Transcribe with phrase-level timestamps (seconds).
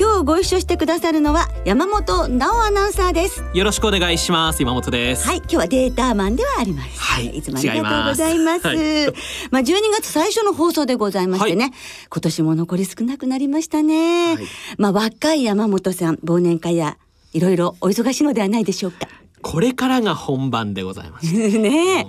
[0.00, 3.44] 今日ご一緒してくださるのは山本直アナウンサーです。
[3.52, 4.62] よろしくお願いします。
[4.62, 5.28] 山本です。
[5.28, 6.98] はい今日はデーターマンではあります。
[6.98, 8.66] はいいつもありがとうございます。
[8.66, 8.76] はい
[9.50, 11.70] ま あ12月最初の放送でございましてね、は
[12.08, 14.44] 今年も残り少なくなりましたね、はい。
[14.78, 16.96] まあ若い山本さん忘年会や
[17.34, 19.06] いろいろお忙しいのではないでしょうか
[19.42, 21.32] これからが本番でございます。
[21.34, 22.06] ねえ。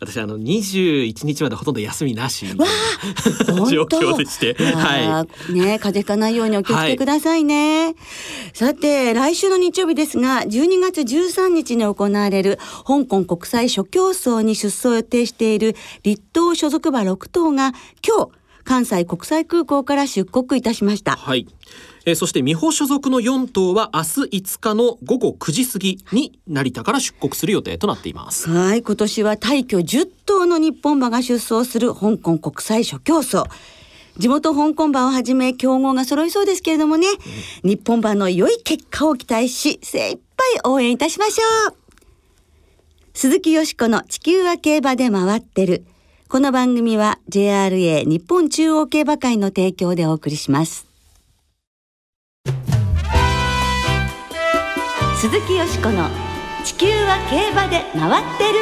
[0.00, 4.54] 私あの21日までほとんど休みなしわあ 状況でして。
[4.54, 7.94] はーね風邪ひかないようにお気をつけくださいね、
[8.54, 17.74] さて来週の日曜日ですが12月13日に行われる香港国際諸競争に出走を予定している立東所属馬6頭が
[18.06, 21.16] 今日関西国際空港から出国いたしました。
[21.16, 21.46] はい、
[22.06, 24.06] えーそして美穂所属の4頭は明日
[24.38, 33.44] 5日の午後9時過ぎに成田から出国する予定となっていますはい、今年は大挙10頭の日本馬が出走する香港国際諸競争。
[34.18, 37.06] 地元香港馬をはじめ競合が揃いそうですけれどもね、
[37.62, 41.74] 日本馬の良い結果を期待し、精一杯応援いたしましょう。
[43.14, 45.84] 鈴木よしこの地球は競馬で回ってる。
[46.28, 50.89] この番組は JRA 日本中央競馬会の提供でお送りします。
[55.20, 56.08] 鈴木よしこの
[56.64, 58.58] 地球は競馬で回ってる。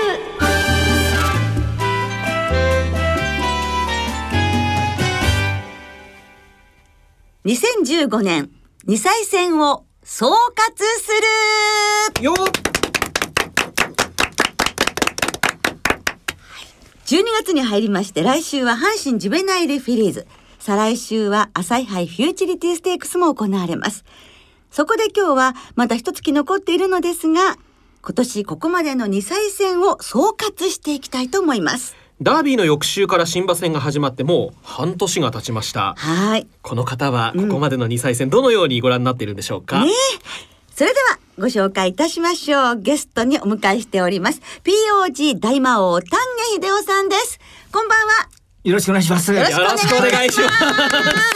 [7.45, 8.51] 2015年
[8.89, 10.35] 2歳戦を総括
[10.99, 11.13] す
[12.19, 12.25] る。
[12.25, 12.35] よっ。
[17.07, 20.27] 12月に入りまして来週は阪神ジュベナイルフィリーズ。
[20.59, 24.05] 再来週は朝日杯フューチリティステークスも行われます
[24.71, 27.57] そこで今日はまだ一月残っているのですが
[28.03, 31.97] 今年ここまでの2歳戦を総括していきたいと思います。
[32.21, 35.95] ダービーの翌週から新馬戦が始まってもう半年が経ちました。
[35.97, 36.47] はい。
[36.63, 39.91] この方はここまでの2歳戦どのようにご覧になっているんでしょうか、ね
[40.75, 42.81] それではご紹介いたしましょう。
[42.81, 44.41] ゲストにお迎えしております。
[44.63, 46.09] POG 大魔王丹
[46.61, 47.41] 下秀夫さんです。
[47.73, 48.29] こんばんは。
[48.63, 49.35] よろしくお願いします。
[49.35, 50.49] よろしくよろしくお願いしま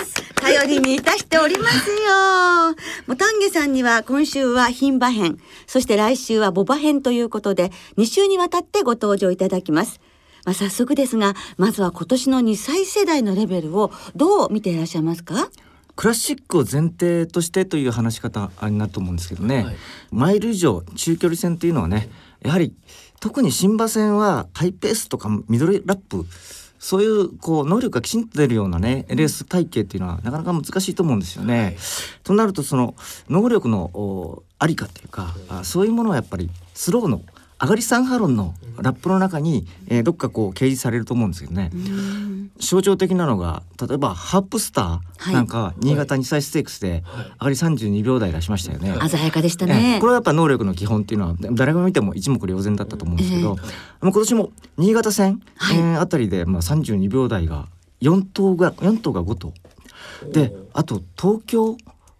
[0.04, 2.76] す頼りにいたしておりますよ。
[3.06, 10.00] もう丹下さんには今週は牝馬編、そして来週はボバ編ということで、2週にわたってご登場いただきます。
[10.44, 15.50] まあ、早速ですが、まずは今年の2歳世代のレベルをどう見ていらっしゃいますか？
[15.94, 19.76] クラシックを前提としてという話し方になると思うんですけどね、はい
[20.10, 22.08] マイル以上中距離戦というのはね
[22.40, 22.74] やはり
[23.20, 26.24] 特に新馬戦はハイペースとかミドルラップ
[26.82, 31.62] そういうこう能力がきちんと出るようなねレース体系っていうのはなかなか難しいと思うんですよね。
[31.62, 31.76] はい。
[32.24, 32.96] となるとその
[33.30, 37.22] 能力のおありかというか、あそういうものはやっぱりスローの
[37.62, 41.70] 上がり3波論のラップの中に、えーどっかこう掲示されると思うんですけどね。
[42.58, 45.30] 象徴的なのが例えばハープスタはい。
[45.30, 47.24] ーなんかは新潟2歳ステークスではい。
[47.24, 48.92] 上がり32秒台出しましたよね。
[49.08, 49.94] 鮮やかでしたえね。
[49.98, 50.00] え。
[50.00, 53.68] これはやっぱ能力の基本っていうのは誰が見ても一目瞭然だったと思うんですけど、えまあ
[54.00, 55.76] 今年も新潟戦、はい。
[55.76, 57.68] えーあたりでまあ32秒台が
[58.00, 59.52] 4頭が4頭が5頭。
[60.32, 61.76] であと東京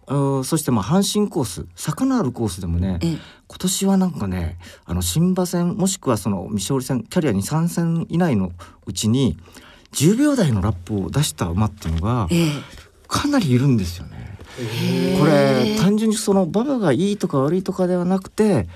[0.07, 3.17] そしてまあ阪神コース坂のあるコースでもねええ。
[3.47, 8.51] 今年はなんかねあの新馬戦もしくはその未勝利戦キャリアに3戦以内の
[8.85, 9.37] うちに
[9.93, 12.49] 10秒台のラップを出した馬っていうのがええ。
[13.07, 14.37] かなりいるんですよね。
[15.19, 18.67] これ単純にその馬場がいいとか悪いとかではなくて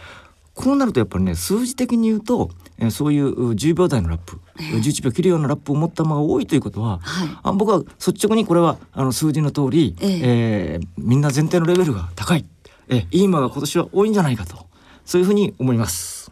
[0.58, 7.30] こうなるとやっぱりね数字的に言うと、えーそういうう10秒台のラップ11秒切るようなラップを持った馬が多いということは、はい。
[7.44, 10.20] あ僕は率直にこれはあの数字の通り、ええ。
[10.24, 12.46] えーみんな全体のレベルが高い、
[12.90, 14.66] えーいい馬が今年は多いんじゃないかと
[15.06, 16.32] そういうふうに思います。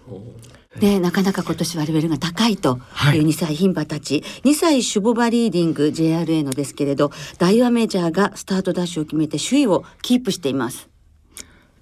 [0.81, 3.17] ね、なかなか今年はレベルが高いとはい。
[3.17, 10.89] いう2歳牝馬たち、2歳シュボバリーディング JRA のですけれど大和メジャーがスタートダッシュを決めて首位をキープしています。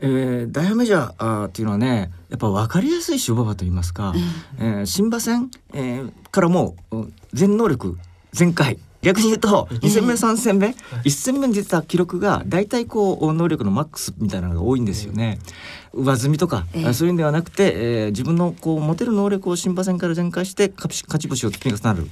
[0.06, 4.14] えー、ダイヤメジャーっていうのはねやっぱ分かりやすい種馬場といいますか、
[4.60, 7.98] えー新馬戦、えーからもううん全能力
[8.34, 8.78] 全開。
[9.02, 10.68] 逆に言うと2戦目3戦目
[11.04, 15.40] 1戦目に出た記録が大体こう能力のマックスみたいなのが多いんですよね。
[15.94, 22.08] 上積みとか、そういうんではなくて、えー自分のこう持てる能力を新馬戦から全開して勝ち勝ち星を積み重なる。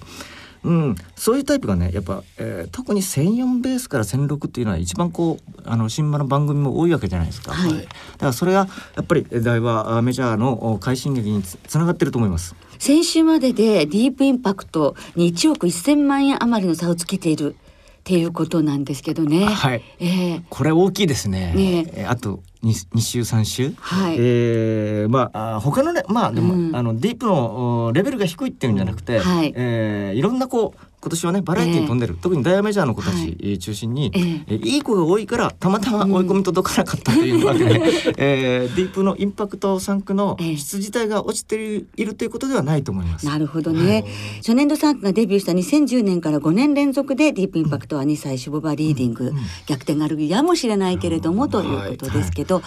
[0.63, 7.73] うん、そういうタイプがねやっぱ、えー特に1004ベースから1006っていうのは一番こうあの新馬の番組も多いわけじゃないですか、はい。
[7.73, 7.87] だか
[8.19, 12.55] らそれがやっぱりえー大和あメジャーのお快進撃につつながってると思います。
[12.79, 17.55] 先週まででディープインパクトに1億1000万円余りの差をつけている
[18.01, 19.45] っていうことなんですけどね。
[19.45, 21.53] はいええこれ大きいですね。
[21.55, 23.73] ねえーあと 2, 2週3週？
[23.79, 33.35] はいえーまああ他のねまあでも、うんあのディープのおレベルが低いっていうんじゃなくて、はいえーいろんなこう今年はねバラエティに飛んでる、特にダイヤメジャーの子たはい。
[33.35, 34.21] ちえー中心に、ええ。
[34.47, 37.81] えーいい子が多いからたまたま追い込み届かなかったというわけで、
[38.17, 40.57] えーディープのインパクト3区のええ。
[40.57, 41.55] 質自体が落ちて
[41.97, 43.25] いるということではないと思います。
[43.25, 44.05] なるほどね。
[44.37, 49.31] 初年度3区がデビューした2010年から5年連続でディープインパクトは2歳シュボバリーディング、
[49.65, 52.61] 逆転があるやもしれないけれども、ということですけど、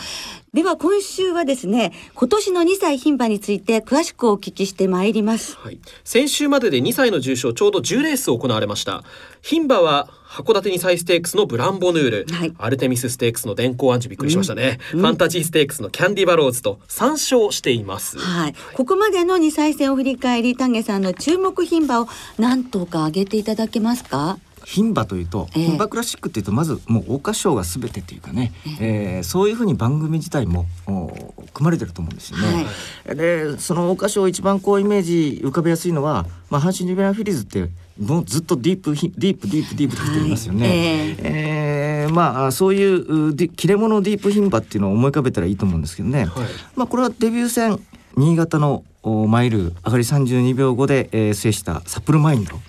[0.54, 5.56] では今週はですね今年の2歳牝馬について詳しくお聞きしてまいります。
[5.58, 9.02] はい、先週までで2歳の重賞ちょうど10レース行われました。
[9.42, 12.52] 牝馬は函館2歳ステークスのブランボヌール、はい。
[12.58, 24.38] アルテミスステークスの電光アンジュびっくりしましたね、ファンタジーステークスのキャンディバローズと3勝しています、はい、ここまでの2歳戦を振り返り丹下さんの注目牝馬を何頭か挙げていただけますか？
[24.66, 25.66] 牝馬というと、ええ。
[25.66, 31.12] 牝馬クラシックっていうとまずもう桜花賞が全てというかね、えーそういうふうに番組自体もお
[31.52, 32.66] 組まれてると思うんですよね。
[33.14, 37.68] でその桜花賞を一番こうイメージ浮かべやすいのは、まあ、阪神ジュベナイルフィリーズって
[38.00, 40.68] もうずっとディープヒディープディープディープと来ていますよね。
[40.68, 40.76] はい。
[40.78, 46.26] ええーまあそういう切れ者ディープ牝馬っていうのを思い浮かべたらいいと思うんですけどね。
[46.26, 46.30] はい。
[46.76, 47.80] まあこれはデビュー戦
[48.16, 52.60] 新潟のおマイル上がり32秒5で、えー制したサプルマインド。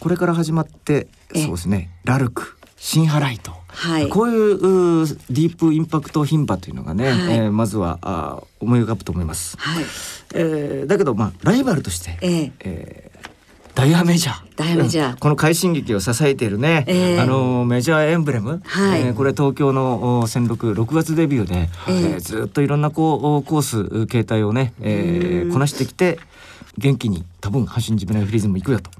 [0.00, 1.42] これから始まってええ。
[1.44, 1.90] そうですね。
[2.04, 4.08] ラルクシンハライト、はい。
[4.08, 4.58] こういう
[5.08, 7.36] ディープインパクト牝馬というのがね、はい。
[7.36, 9.56] えーまずはあー思い浮かぶと思います。
[9.58, 9.84] はい、
[10.34, 12.52] えーだけどまあライバルとして、ええ。
[12.60, 13.17] えー
[13.78, 14.42] ダイヤメジャー。
[14.56, 15.10] ダイヤメジャー。
[15.12, 15.16] うん。
[15.18, 17.20] この快進撃を支えているね、ええ。
[17.20, 19.02] あのメジャーエンブレム、はい。
[19.02, 21.94] えーこれ東京のお戦六6月デビューで、ええ。
[22.14, 26.18] えーずっといろんなこうおコース形態をね、えーこなしてきて
[26.76, 28.90] 元気に多分阪神ジュベナイルフィリーズも行くよと。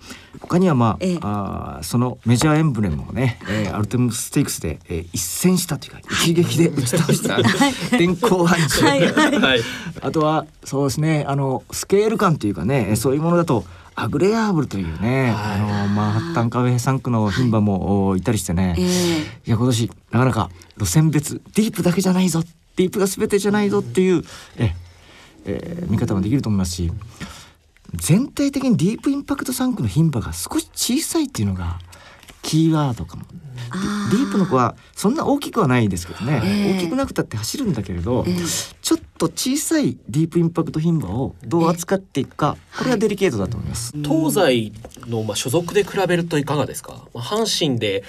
[0.41, 1.19] 他にはまあ,、ええ。
[1.23, 7.37] あーそのメジャーエンブレムをね、えーアルテムスステークスで、えー一戦したというか一撃で打ち倒した。
[7.99, 9.01] 電光暗示、はい。
[9.13, 9.41] はい。
[9.41, 9.61] は い
[10.03, 13.65] あとはそうですねあのスケール感というかねそういうものだと
[14.01, 18.87] アグレアーブルというね、あのマンハッタンカフェ3区の牝馬もおいたりしてね、ええ。
[18.87, 22.43] いや今年なかなか路線別ディープだけじゃないぞ
[22.77, 24.23] ディープが全てじゃないぞっていう
[24.57, 24.75] え、
[25.47, 26.93] えー見方もできると思いますし
[27.95, 31.79] 全体的にディープインパクト3区の牝馬が少し小さいっていうのが
[32.49, 33.25] キーワードかも。
[33.71, 36.79] あディープの子はそんな大きくはないですけどね、ええ。
[36.79, 38.35] 大きくなくたって走るんだけれど、ええ。
[38.81, 43.93] ちょっと小さいディープインパクト牝馬をどう扱っていくか、これはデリケートだと思います。
[43.95, 44.73] 東西
[45.07, 48.05] のまあ所属で比べるといかがですか、まあ、阪神で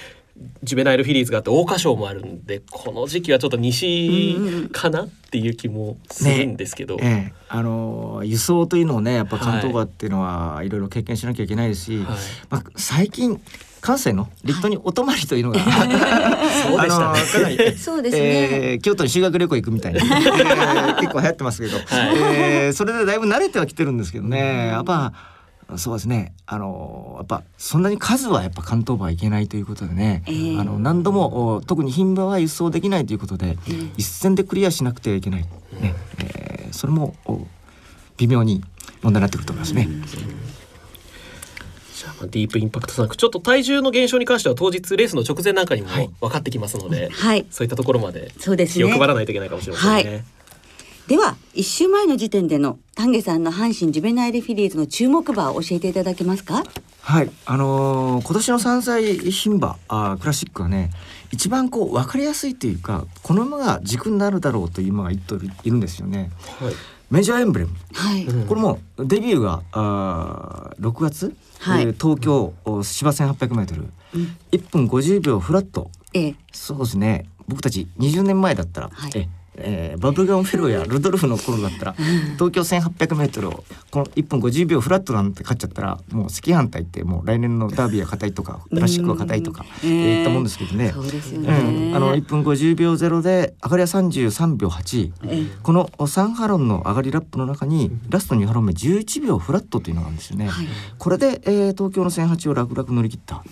[0.63, 4.38] ジュベナイルフィリーズがあって桜花賞もあるんでこの時期はちょっと西
[4.71, 5.03] かな？
[5.03, 12.06] っていう気もするんですけど、ええ、あの輸送というのをねやっぱ関東馬っていうのはいろいろ経験しなきゃいけないですし、はい。
[12.50, 13.41] まあ、最近
[13.81, 16.06] 関西の立東にお泊まりというのが、そうでしたね。
[16.78, 21.86] あのかなり そうですね、えー京都に修学旅行行くみたいな、 えー結構流行ってますけど、はい。
[22.36, 24.68] えーそれでだいぶ慣れてはきてるんですけどね。
[24.68, 25.14] やっぱ
[25.76, 26.34] そうですね。
[26.48, 30.60] あのやっぱそんなに数はやっぱ関東馬はいけないということでね、えー。
[30.60, 33.58] あの何度もお特に牝馬は輸送できないということで、
[33.98, 35.42] 一戦でクリアしなくてはいけない、
[35.80, 35.96] ね。
[36.20, 37.46] えーそれもお
[38.18, 38.63] 微妙に
[39.01, 39.88] 問題になってくると思いますね。
[40.06, 40.59] じゃあまあ
[42.28, 47.46] ディープインパクト3区ちょっと体重の減少に関しては当日レースの直前なんかにもはい分かってきますので、はい。
[47.50, 48.86] そういったところまでそうですね。
[48.86, 50.12] 気を配らないといけないかもしれませんね。
[50.12, 50.24] はい。
[51.08, 56.64] では一週前の時点での丹下さんの阪神ジュベナイルフィリーズの注目馬を教えていただけますか？
[57.02, 60.92] はい、あのー今年の3歳牝馬あークラシックはね
[61.32, 66.30] 一番こう分かりやすいというかこの馬が軸になるだろうという馬が一頭いるんですよね。
[66.60, 66.74] はい
[67.10, 67.72] メジャーエンブレム。
[67.94, 71.84] はい、うんこれもデビューがあー6月、はい。
[71.84, 74.62] えー東京お芝 1800m1 うん。
[74.72, 75.89] 分50秒フラット。
[76.13, 76.36] ええ。
[76.51, 77.25] そうですね。
[77.48, 79.12] 僕たち20年前だったら、はい。
[79.16, 79.28] え
[79.62, 81.94] えーバブルガムフェローやルドルフの頃だったら
[82.38, 90.94] 東京 1800m をこの1分50秒フラットなんて勝っちゃったらもう赤反対ってもう来年のダービーは硬いとかクラシックは硬いとか言ったもんですけどね。
[90.96, 91.00] あ
[92.00, 95.46] の1分50秒0で上がりは33秒8ええ。
[95.63, 100.48] この3ハロンの上がりラップの中にラスト2ハロン目11秒フラットというのがあるんですよね。
[100.48, 100.68] はい。
[100.98, 103.44] これで、えー東京の1008を楽々乗り切った。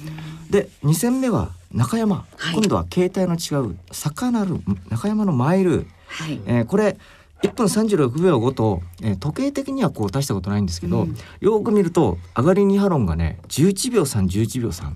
[0.50, 2.54] で2戦目は中山、はい。
[2.54, 4.56] 今度は形態の違う坂なる
[4.90, 6.40] 中山のマイル、はい。
[6.46, 6.98] えーこれ
[7.44, 11.16] 1分36秒ごと、えー時計的にはこう大したことないんですけど、うん。
[11.40, 14.92] よく見ると上がり2波論がね11秒311秒3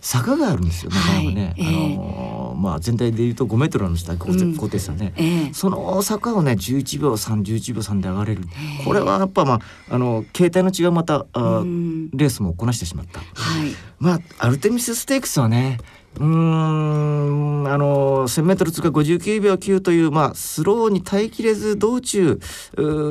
[0.00, 0.96] 坂があるんですよね。
[0.96, 1.34] はい。
[1.34, 5.14] ね、ええあのーまあ全体で言うと5メートルの下高低差ね。
[5.16, 5.52] ええ。
[5.52, 8.42] その坂をね11秒311秒3で上がれる。
[8.84, 12.10] これはやっぱまああの形態の違うまたあ、うん。
[12.10, 13.18] レースもこなしてしまった。
[13.18, 13.24] は
[13.64, 13.72] い。
[13.98, 15.78] まあアルテミスステークスはね
[16.18, 22.40] うーんあの 1,000m 通過59秒9という、まあ、スローに耐えきれず道中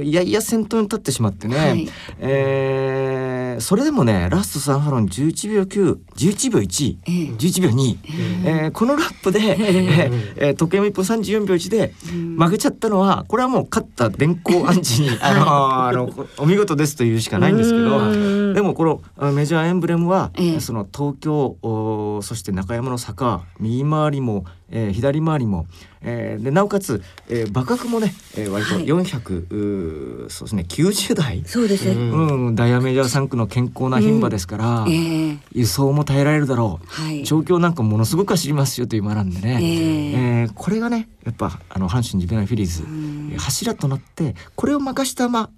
[0.04, 1.90] いやいや先頭に立ってしまってね、はい。
[2.20, 7.12] えーそれでもねラスト3ハロン11秒911秒1、ええ。
[7.34, 7.98] 11秒2、
[8.46, 11.94] えーこのラップで、えーえー時計も1分34秒1で
[12.38, 17.98] 負けちゃったのはこれはもう勝った電光暗示に、 あのーあのお見事ですというしかないんですけど。
[17.98, 18.02] う
[18.52, 18.54] ん。
[18.54, 20.60] でもこのあメジャーエンブレムは、ええ。
[20.60, 21.58] その東京
[22.20, 25.66] おそして中山の坂右回りも、えー左回りも、
[26.02, 28.86] えーでなおかつ、えー、馬角もね、えー割とはい。
[28.86, 31.86] 400、うーそうですね90台、そうです。
[31.86, 31.92] ね。
[31.94, 35.38] うんうん、ダイヤメジャー3区の健康な牝馬ですから、ええ。
[35.54, 37.24] 輸送も耐えられるだろう、はい。
[37.24, 40.12] 調教なんかものすごく走りますよという馬なんでね、ええ。
[40.44, 45.50] えーこれがねやっぱあの阪神ジベナフィリーズ、んえー柱となってこれを任した馬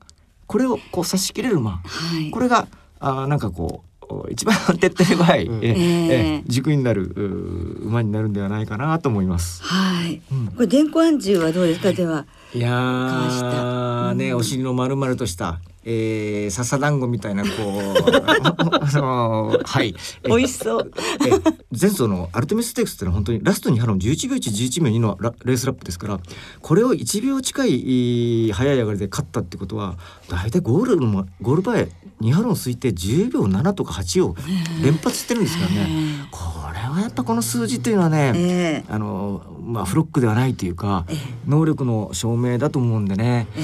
[0.48, 2.30] これをこう差し切れる馬、はい。
[2.32, 2.68] これが
[3.00, 3.91] あーなんかこうお
[4.32, 5.76] 一番手っ取り早い、うんえええ
[6.40, 7.04] え軸になる
[7.84, 9.64] 馬になるんではないかなと思います。
[9.64, 10.22] はい。
[10.32, 11.92] うんこれ電光暗示はどうですか？
[11.94, 12.26] では。
[12.54, 14.38] いやね、うん。
[14.38, 17.52] お尻の丸々とした、えー、笹団子みたいなこう
[18.28, 19.96] あのーはい。
[20.24, 20.92] え美味しそう。
[21.26, 21.30] え
[21.72, 26.20] 前走のアルテミスステークスってのは本当にラストにハロン11秒111秒2のラレースラップですから
[26.62, 31.90] これを1秒近いい速い上がりで勝ったってことは大体ゴールのゴール前
[32.22, 34.36] 2ハロン推定10秒7とか8を
[34.84, 36.28] 連発してるんですからね。
[36.32, 36.40] こ
[36.71, 38.92] れはやっぱこの数字というのはね、ええ。
[38.94, 41.06] あのまあフロックではないというか
[41.48, 43.48] 能力の証明だと思うんでね。
[43.56, 43.64] えう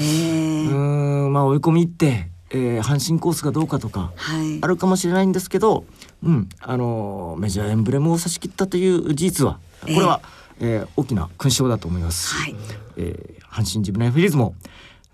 [0.70, 4.58] ーんまあ追い込み行って、えー、阪神コースがどうかとかはい。
[4.62, 4.66] あ。
[4.66, 5.84] るかもしれないんですけど、
[6.22, 10.20] うん、あのメジャーエンブレムを差し切ったという事実はこれは、
[10.60, 12.30] えー大きな勲章だと思います。
[12.30, 12.56] し、はい。
[12.96, 14.54] えー阪神ジムナイフィリーズも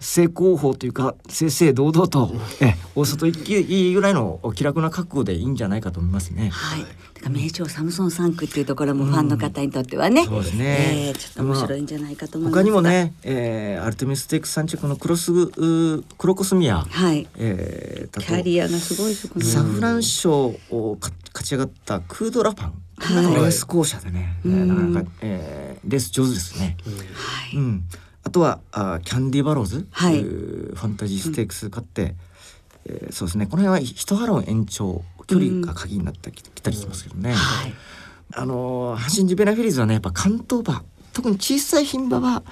[0.05, 2.31] 正攻法というか正々堂々と、
[2.61, 6.51] えー大外一気ぐらいの気楽な覚悟でいいんじゃないかと思いますね。
[6.51, 6.85] はい。
[7.29, 12.63] 名称サムソン3区っていうところもファンの方にとってはね、そうですねえーちょっと面白いんじゃないかと思いますが。
[12.63, 17.27] 他にもね、えーアルテミステークス3着のクロスクロコスミア、はい。
[17.37, 26.77] えー、だキとャリアがすごいサフラン賞をか勝ち上がったクードラパン、はいレース校舎でね、えーなかなか、えーレース上手ですね。
[27.15, 27.57] はい。
[27.57, 27.85] うん、
[28.25, 32.15] あとはあキャンディーバローズ、はいファンタジーステークス勝って、
[32.87, 37.33] えーそうですねこの辺は一ハロン延長距離が鍵になってききたりしますけどね。
[37.33, 37.75] はい。
[38.35, 42.43] あのー阪神ジベナフィリーズはねやっぱ関東馬特に小さい牝馬は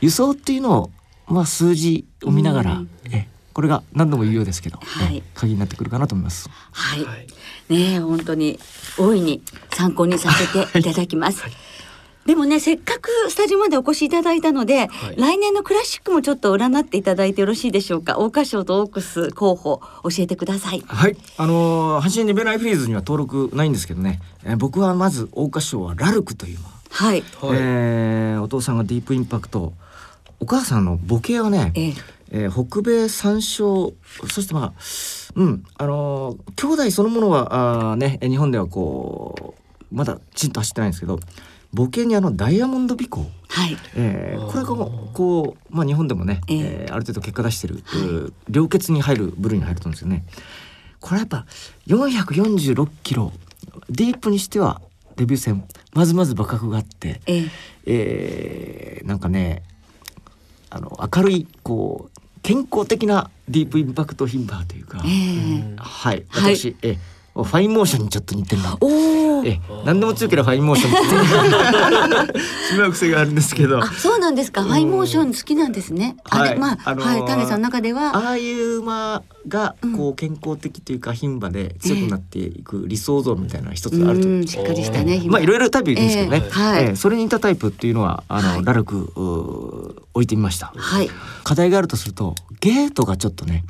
[0.00, 0.90] 輸送っていうのを
[1.26, 6.48] まあ数字を見ながら、うんえこれが何度も言うようですけど、はいえ鍵になってくるかなと思います。
[6.72, 7.04] はい。
[7.04, 7.26] はい
[7.68, 8.58] ねえ本当に
[8.98, 9.42] 大いに
[9.72, 11.42] 参考にさせていただきます。
[12.26, 15.16] でもねせっかくスタジオまでお越しいただいたので、はい。
[15.16, 18.14] 来年のクラシックもちょっと占っていただいてよろしいでしょうか？
[18.14, 20.82] 桜花賞とオークス候補教えてください。
[20.86, 26.58] はい、あのー阪神ジベナフィリーズには登録ないんですけどね、えー僕はまず桜花賞はラルクという。
[26.58, 27.22] 馬、はい。
[27.40, 29.72] はいえーお父さんがディープインパクト。
[30.38, 31.94] お母さんの母系はね、ええ。
[32.32, 33.94] えー北米三勝
[34.28, 34.72] そしてまあ
[35.36, 39.54] うんあのー兄弟そのものはあーねえ日本ではこ
[39.90, 41.20] うまだきちんと走ってないんですけど
[41.76, 43.76] 母系にあのダイヤモンド尾行はい。
[43.94, 44.46] えー。
[44.50, 44.74] これが
[45.12, 46.58] こう、まあ、日本でもね、ええ。
[46.58, 50.24] えーある程度結果出してる、うー良血に入る部類に入ると思うんですよね。
[51.00, 51.46] これやっぱ
[51.86, 53.32] 446キロ
[53.90, 54.80] ディープにしては
[55.16, 57.50] デビュー戦まずまず馬角があって、ええ。
[57.86, 59.62] えーなんかね
[60.70, 65.76] あの明るいこう健康的なディープインパクトヒンバーというか、ええ。
[65.76, 66.24] はい。
[66.28, 66.54] はい。
[66.56, 66.96] 私、え
[67.44, 68.76] ファインモーションにちょっと似てるな。
[68.80, 72.22] おおえ何でも強ければファインモーション。
[72.24, 73.82] っ てしまう癖があるんですけど。
[73.82, 74.62] あそうなんですか。
[74.64, 76.16] ファインモーション好きなんですね。
[76.24, 76.58] あれ、はい。
[76.58, 78.16] まあ、あのーはさんの中では。
[78.16, 84.28] ああいう馬がこう健康的というか牝馬で強くなっていく理想像みたいな一つあると。
[84.28, 86.84] うんしっかりしたねまあいろいろタイプいるんですけどね、ええはい。
[86.84, 86.96] ええ。
[86.96, 88.64] それに似たタイプっていうのはあの、はい。
[88.64, 89.12] ラルク
[90.14, 90.72] 置いてみました。
[90.74, 91.10] はい。
[91.44, 93.64] 課題があるとするとゲートがちょっとね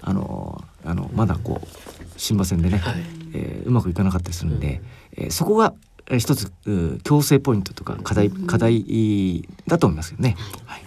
[0.00, 2.94] あのあのまだこう新馬戦でね、はい。
[3.34, 4.80] えーうまくいかなかったりするんで、
[5.16, 5.74] えーそこが
[6.08, 6.52] えー一つ
[7.04, 10.36] 強制ポイントとか課題課題だと思いますよね。
[10.64, 10.82] はい。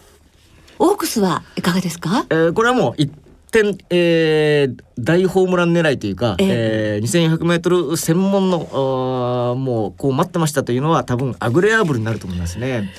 [0.79, 2.25] オークスはいかがですか？
[2.29, 3.09] えーこれはもうい
[3.51, 7.03] 点、えー、大ホームラン狙いというか、ええ。
[7.03, 12.91] ー、2400メートル専門のもうこう待ってましたというのは多分アグレアブルになると思いますね。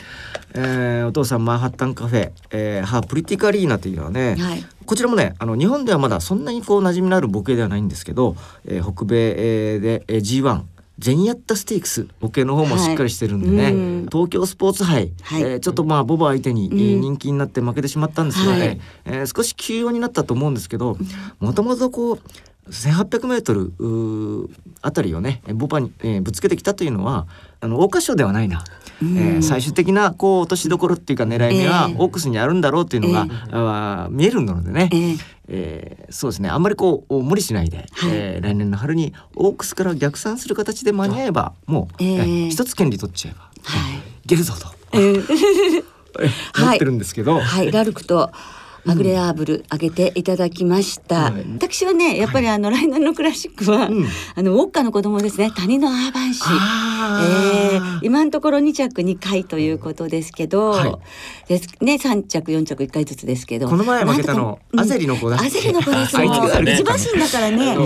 [0.54, 4.64] えー、お父さんマンハッタンカフェ、えー、ハープリティカリーナというのはね、はい。
[4.86, 10.62] こちらもねあの日本ではまだそんなにこう馴染みのある母系ではないんですけど、えー、北米えーで、えー、G1
[10.98, 14.06] ゼニアッタステークス母系の方もしっかりしてるんでね、はいうん。
[14.12, 15.42] 東京スポーツ杯、はい。
[15.42, 18.80] えーちょっとまあボバ相手に、人気になって負けてしまったんですがね、はい。
[19.06, 20.98] えー少し休養になったと思うんですけど
[21.38, 22.20] もともとこう
[22.68, 24.50] 1800m うー
[24.82, 27.26] あたりをねボバに、えーぶつけてきたというのは
[27.60, 28.64] あの桜花賞ではないな、
[29.02, 31.96] えー最終的なこう落としどころっていうか狙い目はええ。
[31.98, 35.16] オークスにあるんだろうっていうのが、えあー見えるのでね、ええ。
[35.48, 36.48] えーそうですね。
[36.48, 38.10] あんまりこう無理しないで、はい。
[38.12, 43.96] えー来年の春にオークスから逆算する形で間に合えばもう、えええー一つ権利取っちゃえば、はい。
[43.98, 44.00] い。
[44.28, 45.20] けるぞと、えー
[46.20, 46.26] え。
[46.26, 48.30] ー 思ってるんですけど、はい、ラルクと
[48.86, 51.30] アグレアーブル上げていただきました。
[51.32, 51.44] はい。
[51.54, 54.06] 私はね、やっぱりあの来年のクラシックは、うん。
[54.34, 56.42] あのウォッカの子供ですね、谷のアーバン市。
[56.44, 57.80] あえー。
[57.80, 60.98] ー今のところ2着2回ということですけど、はい。
[61.48, 61.68] です。
[61.80, 63.68] ね3着4着1回ずつですけど。
[63.68, 66.16] この前負けたのアゼリの子だアゼリの子です。
[66.16, 66.82] あもうそうですね。
[66.82, 67.76] 一馬身だからね。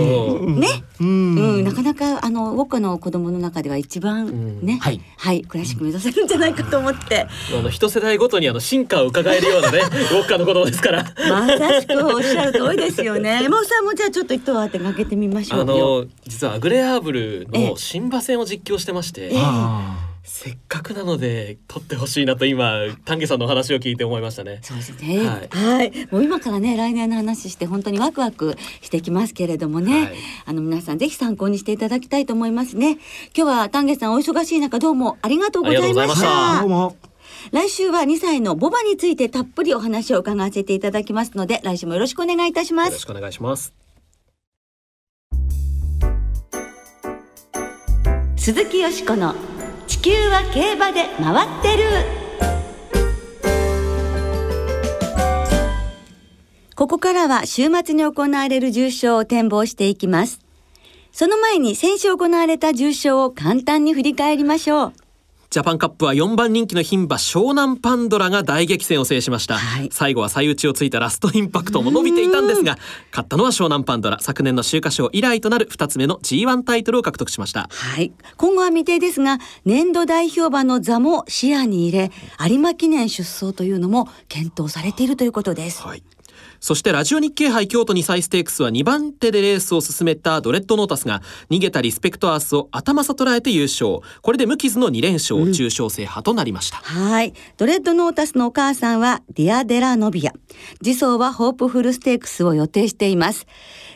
[0.59, 0.67] ね。
[1.01, 1.07] うん。
[1.07, 5.01] うん、なかなかあのウォッカの子供の中では一番ね、はい。
[5.17, 11.03] はい、クラシック目指せるんじゃないかと思って、あの一世代ごとにあの進化を伺えるようなね ウォッカの子供ですから。
[11.29, 13.39] まさしくおっしゃる通りですよね。
[13.43, 16.03] 山尾さんもじゃあちょっと一当てかけてみましょあうよ。
[16.03, 24.59] の実はアグレアーブルええの新馬戦を実況してまして、ええあせっかくなので撮ってほしいなと今丹下さんのお話を聞いて思いましたね。
[24.63, 25.19] そうですね。
[25.19, 29.93] ははいい、もう今からね、来年の話して、本当にワクワクしてきますけれどもね。
[29.93, 30.13] はい
[30.47, 32.97] あの皆さんぜひ参考にしていただきたいと思いますね。
[33.37, 36.69] 今日は丹下さんお忙しい中、どうもありがとうございましありがとうございましたーたどう。
[36.69, 36.95] も
[37.51, 42.87] 来週は2歳のボバについてたっぷりお話を伺わせていただきますので、来週もよろしくお願いいたします。
[42.87, 43.73] よろしくお願いします。
[48.45, 49.33] 鈴木よしこの
[49.87, 51.83] 地球は競馬で回ってる
[56.75, 60.41] ここからは週末に行われる重賞を展望していきます
[61.11, 64.93] その前に先週行われた重賞を簡単に振り返りましょう
[65.55, 69.89] ジャパンカップは4番人気の牝馬湘南パンドラが大激戦を制しました、はい。
[69.89, 72.77] 最後は最打ちをついたラストインパクトも伸びていたんですが
[73.11, 74.19] 勝ったのは湘南パンドラ。
[74.19, 77.69] 昨年の秋華賞以来となる2つ目の G1 タイトルを獲得しました。
[77.71, 78.11] はい。
[78.35, 82.11] 今後は未定ですが年度代表馬の座も視野に入れ
[82.49, 85.83] 有馬記念出走というのも検討されているということです。
[85.83, 86.03] はい。
[86.59, 97.33] そしてラジオ日経杯京都2歳ステークスは2番手でレースを進めたドレッドノータスが逃げたリスペクトアースを頭差捉えて優勝これで無傷の2連勝、重賞制覇となりましたはい。
[97.57, 100.33] ドレッドノータスのお母さんはディアデラノビア。
[100.83, 103.45] 次走はホープフルステークスを予定しています。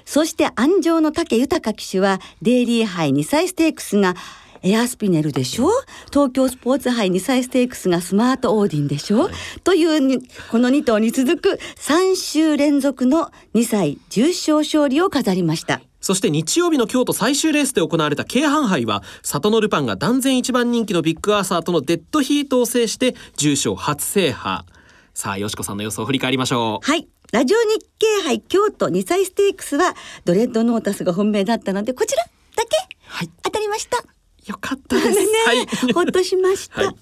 [0.05, 4.15] そして安城の武豊騎手はデイリー杯2歳ステークスが
[4.63, 5.69] エアスピネルでしょ？
[6.11, 9.29] 東京スポーツ杯2歳ステークスがスマートオーディンでしょ、
[9.63, 10.19] というに
[10.51, 15.81] この2頭に続く3週連続の2歳重賞勝利を飾りました。
[16.01, 24.63] そして日曜日の京都最終レースで行われた京阪杯はサトノルパンが断然一番人気のビッグアーサーとのデッドヒートを制して重賞初制覇
[25.13, 27.07] さあよしこさんの予想を振り返りましょうはい。
[27.33, 29.93] ラジオ日経杯京都2歳ステークスは
[30.23, 32.69] ドレッドノータスが本命だったのでこちらだけ
[33.05, 34.01] はい当たりました。
[34.49, 35.93] よかったです、ね、はい。
[35.93, 36.81] ほっとしました。
[36.83, 36.95] はい。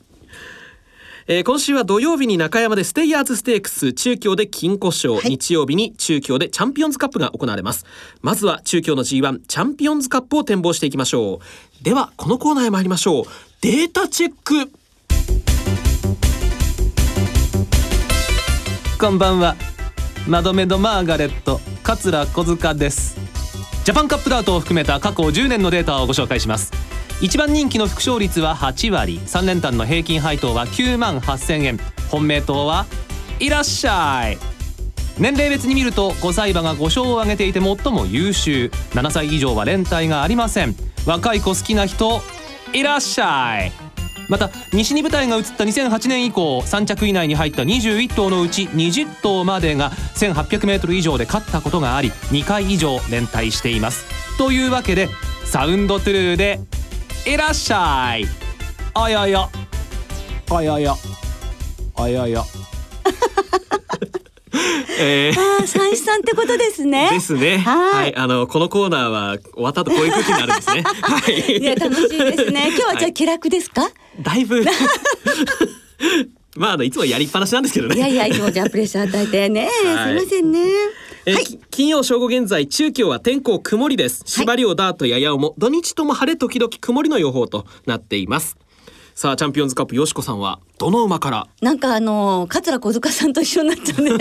[1.29, 5.29] えー今週は土曜日に中山でステイヤーズステークス中京で金庫賞、はい。
[5.29, 7.85] 日曜日に中京でチャンピオンズカップが行われます。
[8.21, 11.39] まずは中京の G1 チャンピオンズカップを展望していきましょ
[11.81, 11.83] う。
[11.83, 13.23] ではこのコーナーへ参りましょう。
[13.61, 14.69] データチェック。
[18.99, 19.55] こんばんは。
[20.27, 23.27] マドメドマーガレット桂小塚です。
[23.87, 26.73] ジャパンカップダートを含めた過去10年のデータをご紹介します
[27.19, 29.19] 一番人気の副勝率は8割。
[29.25, 31.79] 3連単の平均配当は9万8000円。
[32.09, 32.85] 本命党は
[33.39, 34.37] いらっしゃい。
[35.17, 38.71] 年齢別に見ると5歳馬が5勝を挙げていて最も優秀。
[38.91, 40.75] 7歳以上は連帯がありません。
[41.07, 42.21] 若い子好きな人
[42.71, 43.71] いらっしゃい。
[44.29, 54.05] また西に舞台が移った2008年以降3着以内に入った21頭のうち20頭までが 1800m 以上で勝ったことがあり2回以上連帯しています。
[54.37, 55.09] というわけで
[55.45, 56.59] サウンドトゥルーで
[57.27, 58.25] いらっしゃい
[58.93, 59.49] あやや
[60.49, 60.93] あやや
[61.95, 62.43] あやや
[64.99, 67.09] えー ああ、三枝さんってことですね。
[67.11, 67.57] ですね。
[67.59, 70.81] はいあのこのコーナーは終わった後こういう空気になるんですね。
[71.01, 71.57] はい。
[71.57, 72.67] いや、楽しいですね。
[72.69, 73.87] 今日はじゃあ気楽ですか？
[74.21, 74.63] だいぶ
[76.55, 77.95] まああのいつもやりっぱなしなんですけどね。
[77.95, 79.69] いやいや、いつもじゃあプレッシャー与えてね。
[79.83, 80.59] はいすいませんね。
[81.27, 81.43] えーはい。
[81.43, 84.23] き金曜正午現在中京は天候曇りです。
[84.25, 88.57] 芝涼ダートや八尾も土日とも晴れ時々曇りの予報となっています
[89.17, 91.47] さあチャンピオンズカップよしこさんはどの馬から？
[91.59, 94.11] なんかあの桂小塚さんと一緒になったね。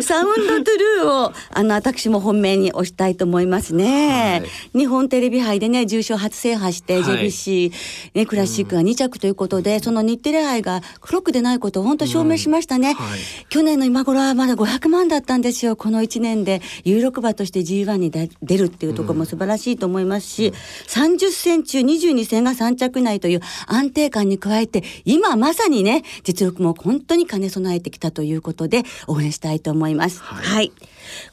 [0.00, 4.42] サウンドトゥルーをあの私も本命に推したいと思いますね、
[4.74, 7.26] 日本テレビ杯でね重賞初制覇して、はい。
[7.26, 7.72] JBC、
[8.14, 13.20] ね、クラシックが2着ということで、その日テレ杯が黒くでないことを本当証明しましたね、はい。
[13.50, 15.76] 去年の今頃はまだ500万だったんですよ。
[15.76, 20.54] この1年で有力馬として G1 に出出るっていうところも素晴らしいと思いますし、
[20.86, 30.20] 30戦中22戦が3着以内という安定感に加えて今まさにね実力も本当に兼ね備えてきたということで応援したいと思います。
[30.20, 30.72] はいはい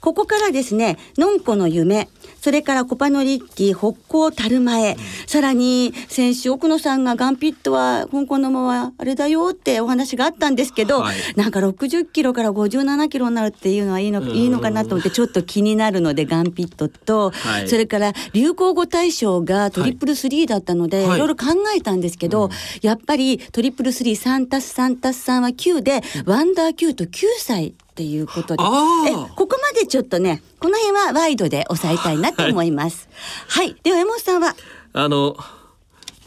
[0.01, 2.09] ここからですね、のんこの夢、
[2.41, 4.95] それからコパノリッキー、北高たるまえ、
[5.25, 11.17] さらに先週奥野さんがガンピットは香港の馬はあれだよってお話があったんですけど、はい。
[11.35, 17.67] なんか60キロから57キロになるっていうのはいいのいいのかなと思ってちょっと気になるのでガンピットと、はい。
[17.67, 21.17] それから流行語大賞がトリプルスリーだったので、はい。
[21.17, 21.45] い、ろいろ考
[21.75, 22.49] えたんですけど、
[22.81, 28.57] やっぱりトリプルスリー3たす3たす3は9で、ワンダーアキュート9歳っていうことで。
[28.57, 33.09] ここまでちょっとねこの辺はワイドで抑えたいなと思います。
[33.49, 34.55] はい、では山本さんは？
[34.93, 35.35] あの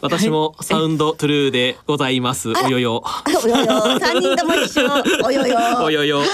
[0.02, 2.50] 私もサウンドトゥルーでございます。
[2.50, 3.02] およよ。
[3.04, 3.98] あおよよ。
[4.00, 4.86] 三人とも一緒
[5.24, 5.56] およよ。
[5.84, 6.28] およよ、はい。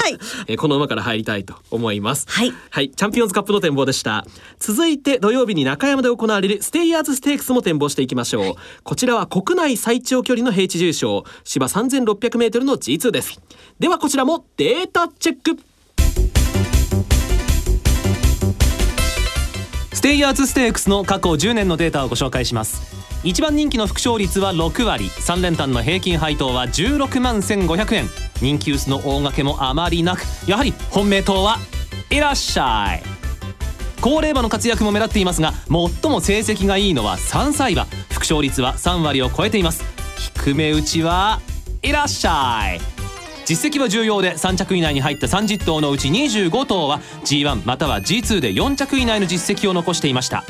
[0.46, 2.26] えーこの馬から入りたいと思います。
[2.28, 2.52] はい。
[2.70, 4.24] はい、チャンピオンズカップの展望でした。
[4.58, 11.24] 続いて土曜日に中山で行われるステイヤーズステークスも展望していきましょう、こちらは国内最長距離の平地重賞。
[11.44, 13.40] 芝3600メートルの G2 です。
[13.78, 15.56] ではこちらもデータチェック。
[19.92, 25.06] ステイヤーズステークスの過去10年のデータをご紹介します一番人気の副勝率は6割。
[25.06, 28.08] 3連単の平均配当は16万1500円。
[28.40, 31.58] 人気薄の大掛けもあまりなくやはり本命党は
[32.10, 33.02] いらっしゃい。
[34.00, 37.86] 高齢馬の活躍も目立っていますが最も成績がいいのは3歳馬。
[38.10, 39.84] 副勝率は3割を超えています。
[40.36, 41.40] 低め打ちは
[41.82, 42.80] いらっしゃい。
[43.46, 50.44] 実績は重要で3着以内に入った30頭のうち25頭は G1 または G2 で4着以内の実績を残していました。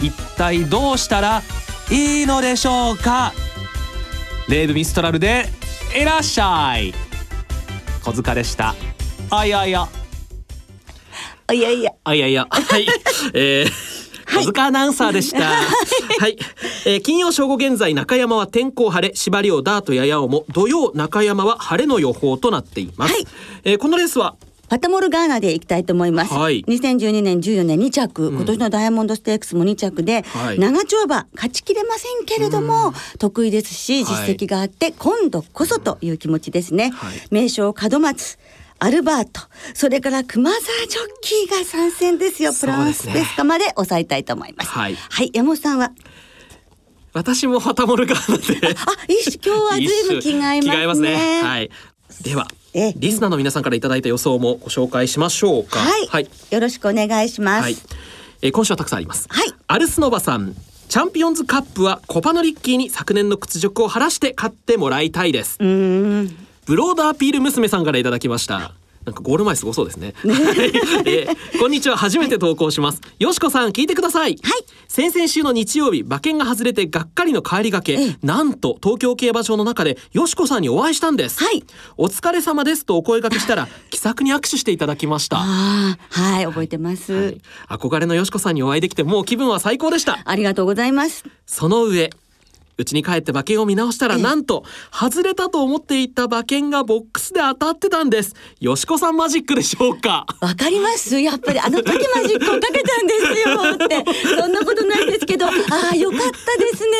[0.00, 1.42] 一体どうしたら
[1.90, 3.32] いいのでしょうか？
[4.48, 5.46] レーブ・ミストラルで
[5.98, 6.94] いらっしゃい。
[8.02, 8.74] 小塚でした。
[9.30, 9.88] あいやいや。
[11.52, 11.92] いやいや。
[12.04, 12.46] あいやいや。
[12.50, 12.86] はい。
[13.34, 14.00] えー
[14.32, 15.40] 小塚アナウンサーでした。
[15.50, 15.64] は
[16.28, 16.38] い、
[16.86, 23.12] えー金曜正午現在中山は天候晴れ、芝涼ダートややおも土曜中山は晴れの予報となっています。
[23.12, 23.26] はい。
[23.64, 24.36] えーこのレースは
[24.70, 26.32] パタモルガーナで行きたいと思います。
[26.32, 36.90] はい2012年14年2着、今年のダイヤモンドステークスも2着で、はい長丁場勝ちきれませんけれども、得意ですし実はい績があって、今度こそという気持ちですね。
[36.94, 38.38] はい名称門松
[38.78, 39.42] アルバート
[39.74, 40.86] それから熊沢ジョッ
[41.20, 44.70] キーが参戦ですよプランスペスカまで抑えたいと思います。
[44.70, 45.90] はいはい、山本さんは？
[47.12, 48.68] 私もハタモルガーナで。
[48.68, 50.86] あいいし今日は随分気が合いますね。
[50.86, 51.42] ますね。
[51.42, 51.70] はい。
[52.22, 55.78] ではえリスナーの皆さんからいただいた予想もご紹介しましょうか。
[55.78, 56.28] はい、はい。
[56.50, 57.62] よろしくお願いします。
[57.62, 57.76] はい
[58.42, 59.26] えー今週はたくさんあります。
[59.28, 60.54] はいアルスノバさん。
[60.88, 65.56] チャンピオンズカップはコパノリッキーに昨年の屈辱を晴らして勝ってもらいたいです。
[65.60, 68.72] うーんブロードアピール娘さんからいただきました。
[69.10, 70.14] なんかゴール前すごそうですね。
[70.24, 70.34] はい
[71.06, 73.00] えーこんにちは、初めて投稿します。
[73.18, 74.38] よしこさん、聞いてください。
[74.40, 81.42] はい先々週の日曜日、馬券が外れてがっかりの帰りがけ、ええなんと東京競馬場の中でよしこさんにお会いしたんです。
[81.42, 81.64] はい
[81.96, 85.38] お疲れ様ですとお声掛けしたら、 気さくに握手していただきました。
[85.38, 90.20] ああはい覚えてます、はい憧れのよしこさんにお会いできてもう気分は最高でした。
[90.24, 91.24] ありがとうございます。
[91.46, 92.10] その上
[92.80, 98.34] うちに帰って馬券を見直したらなんと外れたと思っていた馬券がボックスで当たってたんです。
[98.60, 100.26] よしこさんマジックでしょうか？
[100.40, 101.18] わかります？
[101.20, 104.04] やっぱりあの時マジックをかけたんですよって。
[104.40, 105.46] そんなことないですけど。
[105.46, 105.50] あ
[105.92, 106.90] あよかったですね。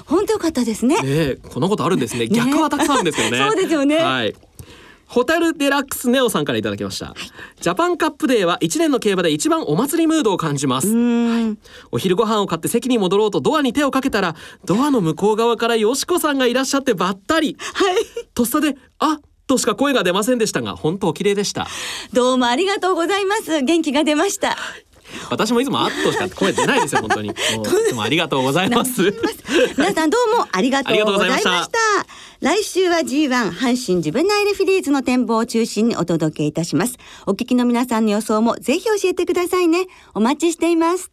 [0.06, 0.96] 本当よかったですね。
[0.96, 2.28] ねえこんなことあるんですね。
[2.28, 3.38] 逆はたくさんあるんですよね。
[3.44, 3.96] そうですよね。
[3.98, 4.34] はい
[5.10, 7.14] ホタルデラックスネオさんからいただきました、
[7.60, 10.88] ジャパンカップデーは一年の競馬で一番お祭りムードを感じます。
[10.88, 11.58] うーん。
[11.90, 17.56] お昼ご飯を買って席に戻ろうとドアに手をかけたらドアの向こう側からよしこさんがいらっしゃってばったり。
[17.74, 17.96] はい。
[18.34, 19.18] とっさであ
[19.48, 21.66] としか声が出ませんでしたが本当お綺麗でした。
[22.12, 23.62] どうもありがとうございます。
[23.62, 24.56] 元気が出ました
[25.30, 27.30] 私もいつもあっとしか声出ないですよ本当に。
[27.32, 27.34] い
[27.88, 29.14] つもありがとうございます。
[29.76, 31.50] 皆さんどうもありがとうございました。
[31.50, 32.20] ありがとうございました。
[32.40, 36.96] 来週は G1 阪神ジュベナイルフィリーズの展望を中心にお届けいたします。
[37.26, 39.86] お聞きの皆さんの予想もぜひ教えてくださいね。
[40.14, 41.10] お待ちしています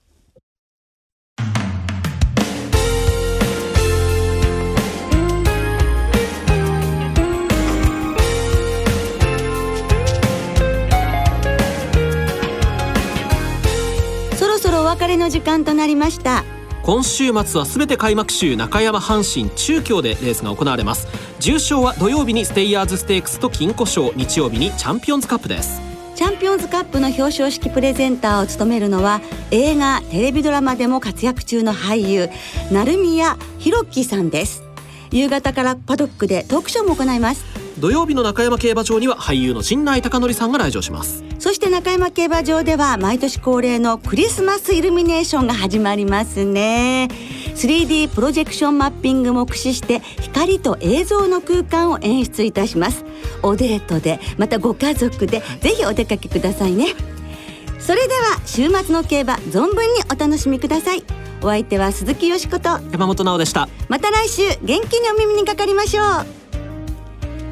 [15.17, 16.43] の時間となりました。
[16.83, 21.07] 今週末はすべて開幕週中山阪神中京でレースが行われます。
[21.39, 25.81] 重賞は土曜日にステイヤーズステークスと金庫賞日曜日にチャンピオンズカップです。
[26.15, 32.29] チャンピオンズカップの表彰式プレゼンターを務めるのは映画テレビドラマでも活躍中の俳優
[32.71, 34.63] 成宮弘樹さんです。
[35.11, 37.45] 夕方からパドックでトークショーも行います
[37.79, 41.23] 土曜日の中山競馬場には俳優の陣内孝則さんが来場します。
[41.37, 47.07] そして中山競馬場では毎年恒例のクリスマスイルミネーションが始まりますね。
[47.55, 53.05] 3D プロジェクションマッピングも駆使して光と映像の空間を演出いたします。
[53.43, 56.95] おデートでまたご家族でぜひお出かけくださいね。
[57.79, 61.03] それでは週末の競馬存分にお楽しみください。
[61.43, 63.69] お相手は鈴木よしこと山本直でした。
[63.87, 66.46] また来週元気にお耳にかかりましょう